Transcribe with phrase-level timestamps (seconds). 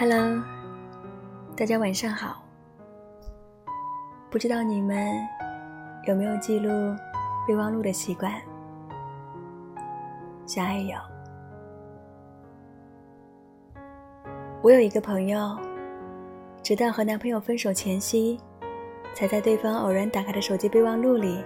[0.00, 0.42] Hello，
[1.54, 2.42] 大家晚上好。
[4.30, 5.14] 不知道你们
[6.06, 6.70] 有没有记录
[7.46, 8.32] 备忘录的习惯？
[10.46, 10.96] 小爱有。
[14.62, 15.54] 我有一个朋友，
[16.62, 18.40] 直到和男朋友分手前夕，
[19.12, 21.44] 才在对方偶然打开的手机备忘录里，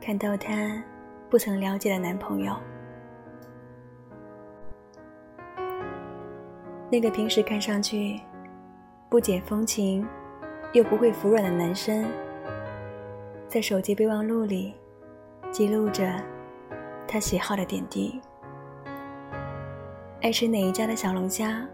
[0.00, 0.80] 看到她
[1.28, 2.54] 不曾了解的男朋友。
[6.92, 8.20] 那个平时看上去
[9.08, 10.06] 不解风情
[10.74, 12.04] 又不会服软的男生，
[13.48, 14.74] 在手机备忘录里
[15.50, 16.22] 记录着
[17.08, 18.20] 他喜好的点滴：
[20.20, 21.66] 爱吃哪一家的小龙虾，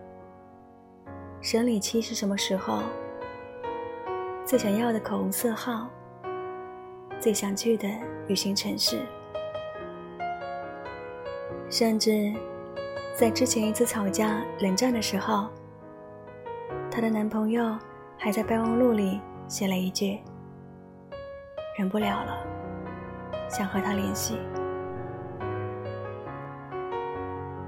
[1.40, 2.78] 生理期是什么时候，
[4.44, 5.88] 最想要的口红色号，
[7.18, 7.88] 最想去的
[8.28, 9.00] 旅行城市，
[11.68, 12.32] 甚至。
[13.18, 15.48] 在之前一次吵架冷战的时候，
[16.88, 17.76] 她的男朋友
[18.16, 20.20] 还在备忘录里写了一句
[21.76, 22.38] ：“忍不了了，
[23.48, 24.38] 想和他联系。”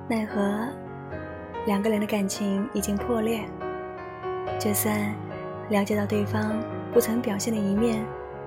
[0.09, 0.69] 奈何
[1.67, 3.41] 两个人的感情已经破裂，
[4.57, 5.13] 就算
[5.69, 8.07] 了解到对方不曾表现的一面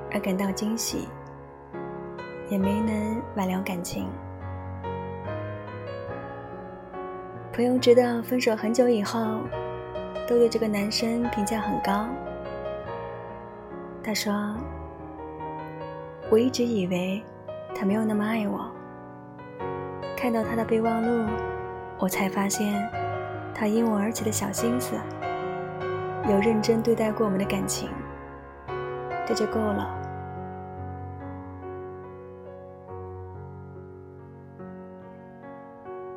[0.10, 1.10] 而感到惊喜，
[2.50, 4.08] 也没能挽留感情。
[7.54, 9.38] 朋友直到分手很久以后，
[10.28, 12.08] 都对这个男生评价很高。
[14.04, 14.34] 他说
[16.32, 17.22] ：“我一直以为
[17.76, 18.72] 他没有那么爱我，
[20.18, 21.30] 看到他的备忘录，
[22.00, 22.90] 我才发现
[23.54, 24.96] 他因我而起的小心思，
[26.28, 27.88] 有认真对待过我们的感情，
[29.28, 29.96] 这就够了。”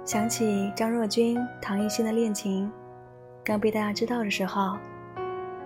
[0.06, 2.70] 想起张若昀、唐艺昕的恋情，
[3.42, 4.78] 刚被大家知道的时候，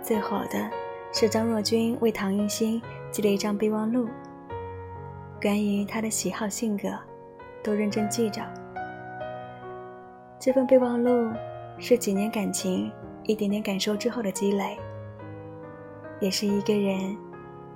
[0.03, 0.71] 最火的
[1.13, 2.81] 是张若昀为唐艺昕
[3.11, 4.09] 记了一张备忘录，
[5.43, 6.89] 关于他的喜好、性格，
[7.63, 8.41] 都认真记着。
[10.39, 11.31] 这份备忘录
[11.77, 12.91] 是几年感情、
[13.25, 14.79] 一点点感受之后的积累，
[16.19, 17.15] 也是一个人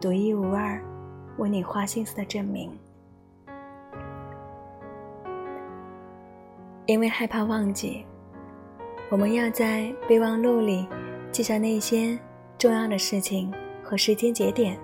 [0.00, 0.82] 独一无二
[1.36, 2.72] 为你花心思的证明。
[6.86, 8.04] 因为害怕忘记，
[9.08, 10.86] 我们要在备忘录里
[11.32, 12.18] 记下那些
[12.58, 13.50] 重要的事情
[13.82, 14.78] 和时间节点。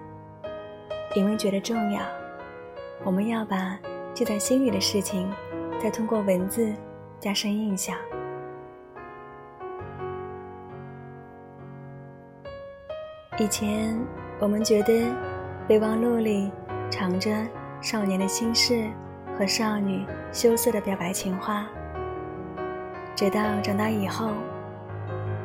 [1.14, 2.00] 因为觉得重要，
[3.04, 3.78] 我们要把
[4.14, 5.30] 记在心里的事情，
[5.78, 6.72] 再通过文字
[7.18, 7.94] 加深印象。
[13.38, 13.98] 以前
[14.38, 15.04] 我们觉得
[15.68, 16.50] 备忘录里
[16.90, 17.30] 藏着
[17.82, 18.88] 少年的心事
[19.36, 21.68] 和少女羞涩的表白情话。
[23.20, 24.31] 直到长大以后，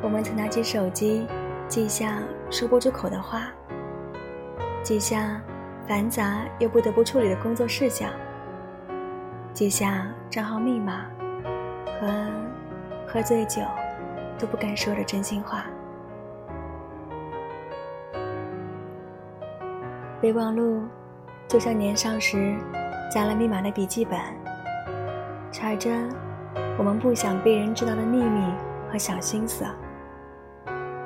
[0.00, 1.26] 我们才拿起手机，
[1.68, 3.48] 记下说不出口的话，
[4.82, 5.38] 记下
[5.86, 8.08] 繁杂又不得不处理的工作事项，
[9.52, 11.04] 记下账号密码
[12.00, 12.32] 和
[13.06, 13.60] 喝醉酒
[14.38, 15.66] 都不敢说的真心话。
[20.18, 20.80] 备忘录
[21.46, 22.56] 就像年少时
[23.12, 24.18] 加了密码的笔记本，
[25.52, 25.90] 插着。
[26.78, 28.40] 我们不想被人知道的秘密
[28.90, 29.64] 和小心思，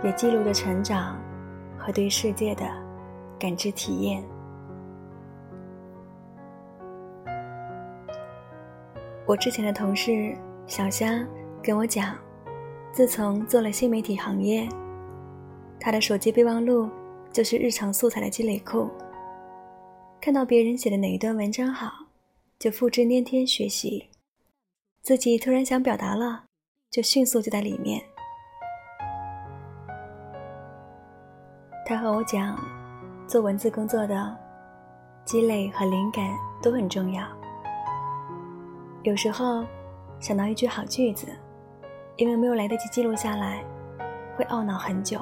[0.03, 1.17] 也记录着成长
[1.79, 2.65] 和对世界的
[3.39, 4.23] 感知体验。
[9.25, 10.37] 我之前的同事
[10.67, 11.25] 小虾
[11.63, 12.17] 跟我讲，
[12.91, 14.69] 自从做了新媒体行业，
[15.79, 16.91] 他的手机备忘录
[17.31, 18.91] 就是日常素材的积累库。
[20.21, 21.93] 看到别人写的哪一段文章好，
[22.59, 24.10] 就复制粘贴学习。
[25.03, 26.45] 自己突然想表达了，
[26.91, 28.03] 就迅速就在里面。
[31.87, 32.55] 他和我讲，
[33.27, 34.37] 做文字工作的
[35.25, 36.23] 积累和灵感
[36.63, 37.27] 都很重要。
[39.03, 39.65] 有时候
[40.21, 41.27] 想到一句好句子，
[42.17, 43.65] 因为没有来得及记录下来，
[44.37, 45.19] 会懊恼很久。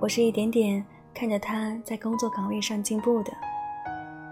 [0.00, 3.30] 我是一点点看着他在工作岗位上进步的，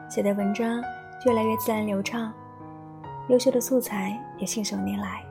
[0.09, 0.83] 写的文章
[1.27, 2.33] 越来越自然流畅。
[3.29, 5.25] 优秀的素材也信手拈来。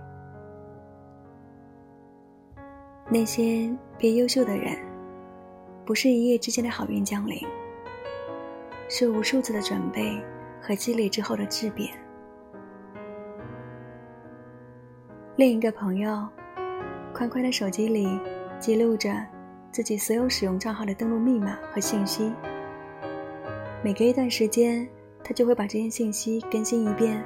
[3.10, 4.78] 那些变优秀的人，
[5.86, 7.46] 不是一夜之间的好运降临，
[8.88, 10.18] 是无数次的准备
[10.62, 11.90] 和积累之后的质变。
[15.36, 16.28] 另一个朋友，
[17.14, 18.08] 宽宽的手机里
[18.60, 19.14] 记录着
[19.72, 22.32] 自己所有使用账号的登录密码和信息。
[23.84, 24.88] 每隔一段时间，
[25.24, 27.22] 他就会把这些信息更新一遍。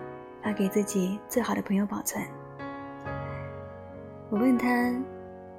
[0.45, 2.23] 发给自己最好的朋友保存。
[4.29, 4.93] 我问他，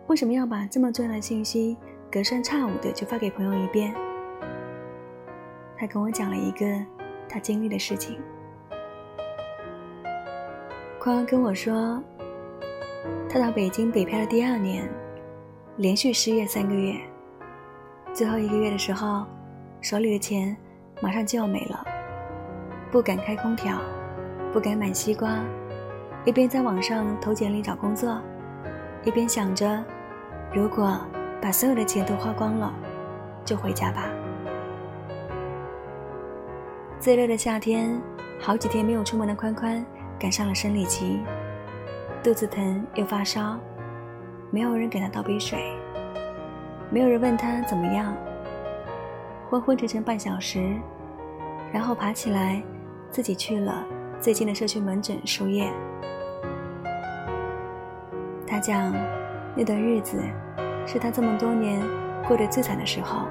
[0.06, 1.76] 为什么要把这么重要的信息
[2.08, 3.92] 隔三差五的就发给朋友一遍？
[5.76, 6.64] 他跟我讲了一个
[7.28, 8.20] 他经历的事情。
[11.00, 12.00] 宽跟我说，
[13.28, 14.88] 他到北京北漂的第二年，
[15.78, 16.94] 连续失业三个月，
[18.12, 19.26] 最后一个月的时候，
[19.80, 20.56] 手里的钱
[21.00, 21.84] 马上就要没了，
[22.92, 23.80] 不敢开空调，
[24.56, 25.38] 不敢买西瓜，
[26.24, 28.18] 一边在网上投简历找工作。
[29.04, 29.84] 一边想着，
[30.50, 30.98] 如果
[31.42, 32.72] 把所有的钱都花光了，
[33.44, 34.08] 就回家吧。
[36.98, 38.00] 最热的夏天，
[38.40, 39.84] 好几天没有出门的宽宽
[40.18, 41.20] 赶上了生理期，
[42.22, 43.58] 肚子疼又发烧，
[44.50, 45.58] 没有人给他倒杯水，
[46.88, 48.16] 没有人问他怎么样，
[49.50, 50.80] 昏昏沉沉半小时，
[51.70, 52.62] 然后爬起来，
[53.10, 53.84] 自己去了
[54.26, 55.72] 最近的社区门诊输液。
[58.44, 58.92] 他讲，
[59.54, 60.20] 那段日子
[60.84, 61.80] 是他这么多年
[62.26, 63.28] 过得最惨的时候。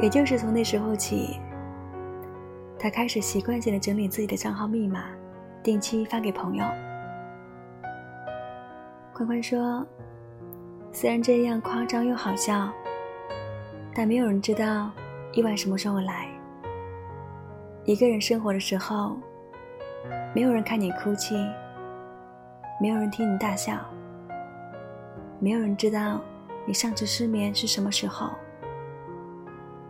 [0.00, 1.38] 也就是从那时候起，
[2.76, 5.04] 他开始习惯性的整理自己的账号密码，
[5.62, 6.64] 定期发给朋友。
[9.12, 9.86] 宽宽说
[10.90, 12.72] ：“虽然这样夸张又好笑，
[13.94, 14.90] 但没有人知道
[15.32, 16.28] 意外什么时候来。
[17.88, 19.16] 一个人生活的时候，
[20.34, 21.34] 没有人看你哭泣。”
[22.78, 23.78] 没有人听你大笑，
[25.40, 26.20] 没有人知道
[26.66, 28.28] 你上次失眠是什么时候，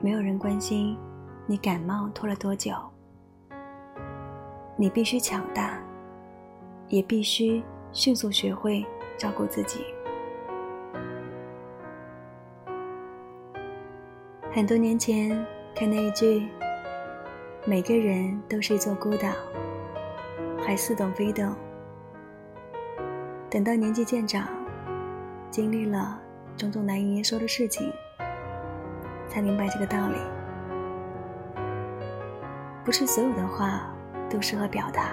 [0.00, 0.96] 没有人关心
[1.44, 2.72] 你感冒拖了多久。
[4.76, 5.82] 你必须强大，
[6.86, 7.60] 也必须
[7.90, 8.86] 迅速学会
[9.16, 9.84] 照顾自己。
[14.52, 15.44] 很多年前
[15.74, 16.48] 看那一句
[17.68, 19.28] ：“每个人都是一座孤岛，
[20.64, 21.54] 还似懂非懂。”
[23.50, 24.48] 等到年纪渐长，
[25.50, 26.18] 经历了
[26.56, 27.92] 种种难以言说的事情，
[29.28, 30.16] 才明白这个道理。
[32.86, 33.94] 不是所有的话
[34.30, 35.10] 都适合表达，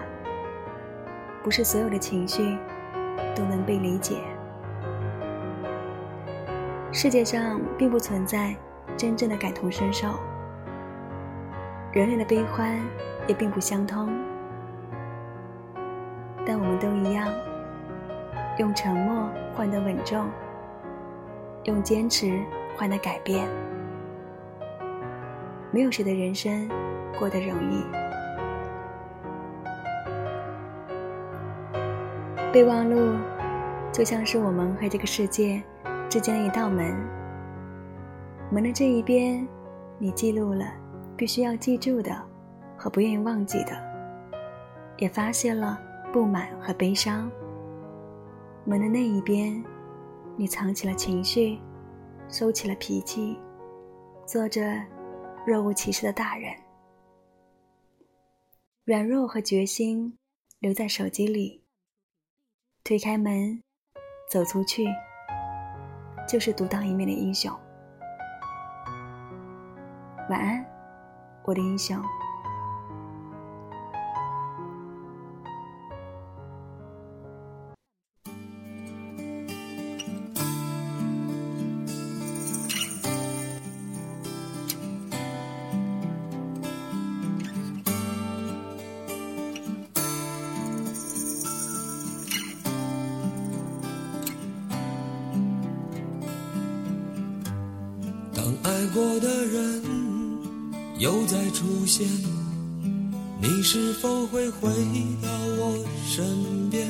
[1.43, 2.57] 不是所有的情绪
[3.35, 4.21] 都能被理解。
[6.93, 8.55] 世界上并不存在
[8.95, 10.17] 真正的感同身受，
[11.95, 12.77] 人类的悲欢
[13.25, 14.09] 也并不相通，
[16.45, 17.33] 但我们都一样。
[18.57, 20.29] 用沉默换得稳重，
[21.63, 22.37] 用坚持
[22.75, 23.47] 换得改变。
[25.71, 26.69] 没有谁的人生
[27.17, 27.85] 过得容易。
[32.51, 33.15] 备忘录
[33.93, 35.63] 就像是我们和这个世界
[36.09, 36.93] 之间的一道门。
[38.51, 39.47] 门的这一边，
[39.97, 40.65] 你记录了
[41.17, 42.11] 必须要记住的
[42.77, 43.71] 和不愿意忘记的，
[44.97, 45.79] 也发泄了
[46.11, 47.31] 不满和悲伤。
[48.65, 49.63] 门的那一边，
[50.35, 51.59] 你藏起了情绪，
[52.27, 53.39] 收起了脾气，
[54.25, 54.81] 做着
[55.45, 56.51] 若无其事的大人。
[58.83, 60.17] 软弱和决心
[60.59, 61.63] 留在手机里。
[62.83, 63.63] 推开门，
[64.29, 64.85] 走出去，
[66.27, 67.51] 就是独当一面的英雄。
[70.29, 70.65] 晚安，
[71.45, 71.95] 我的英雄。
[98.65, 100.14] 爱过的人
[100.97, 102.07] 又再出现，
[103.41, 104.69] 你是否会回
[105.21, 106.87] 到我身边？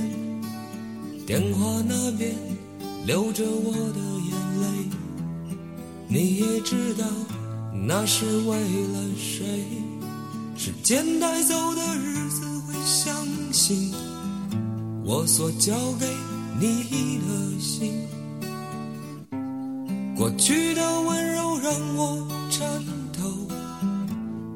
[1.25, 2.35] 电话那边
[3.05, 4.31] 流着我的眼
[4.61, 4.67] 泪，
[6.07, 7.05] 你也知道
[7.87, 9.43] 那是为了谁？
[10.55, 13.11] 时间带走的日子会相
[13.51, 13.91] 信
[15.03, 16.05] 我所交给
[16.59, 17.91] 你的心。
[20.15, 23.04] 过去的温柔让我颤抖，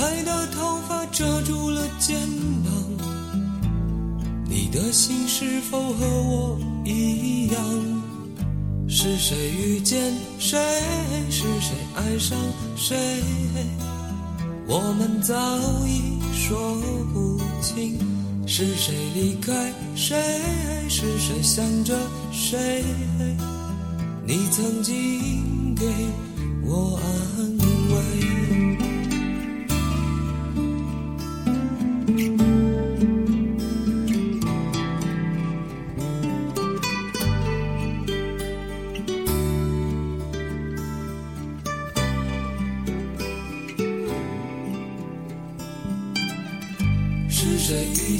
[0.00, 2.18] 白的头发遮住了肩
[2.64, 2.72] 膀，
[4.48, 7.62] 你的心是否和我一样？
[8.88, 10.00] 是谁遇见
[10.38, 10.58] 谁？
[11.28, 12.38] 是谁爱上
[12.76, 12.96] 谁？
[14.66, 15.36] 我们早
[15.86, 16.58] 已说
[17.12, 17.98] 不清。
[18.46, 19.52] 是谁离开
[19.94, 20.16] 谁？
[20.88, 21.94] 是谁想着
[22.32, 22.82] 谁？
[24.26, 25.84] 你曾经给
[26.64, 27.58] 我安
[27.90, 28.69] 慰。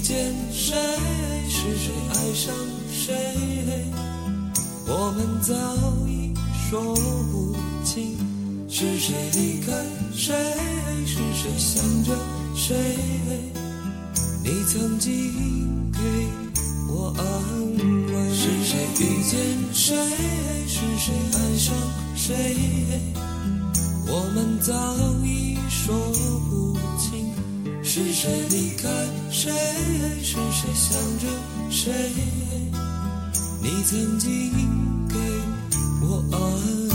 [0.02, 0.74] 见谁？
[1.48, 2.54] 是谁爱上
[2.90, 3.14] 谁？
[4.86, 5.54] 我们早
[6.06, 6.34] 已
[6.68, 6.94] 说
[7.30, 8.16] 不清。
[8.68, 9.72] 是谁离开
[10.14, 10.34] 谁？
[11.06, 12.16] 是谁想着
[12.54, 12.74] 谁？
[14.42, 15.98] 你曾经给
[16.88, 17.22] 我安
[17.76, 18.34] 慰。
[18.34, 19.38] 是谁遇见
[19.72, 19.94] 谁？
[20.66, 21.74] 是谁爱上
[22.14, 22.34] 谁？
[24.06, 24.72] 我们早
[25.24, 25.94] 已说
[26.48, 27.32] 不清。
[27.82, 28.88] 是谁离开
[29.40, 29.50] 谁？
[30.22, 31.26] 是谁想着
[31.70, 31.90] 谁？
[33.62, 34.52] 你曾经
[35.08, 35.16] 给
[36.02, 36.89] 我爱。